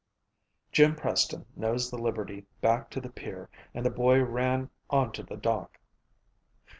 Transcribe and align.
Jim 0.71 0.95
Preston 0.95 1.45
nosed 1.55 1.91
the 1.91 1.97
Liberty 1.99 2.47
back 2.59 2.89
to 2.89 2.99
the 2.99 3.11
pier 3.11 3.51
and 3.71 3.85
the 3.85 3.91
boy 3.91 4.19
ran 4.19 4.71
onto 4.89 5.21
the 5.21 5.37
dock. 5.37 5.79